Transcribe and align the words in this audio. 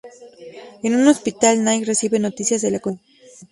En 0.81 0.95
un 0.95 1.07
hospital, 1.07 1.63
Nick 1.63 1.85
recibe 1.85 2.17
noticias 2.17 2.63
de 2.63 2.71
la 2.71 2.79
condición 2.79 3.15
de 3.19 3.45
Wu. 3.45 3.49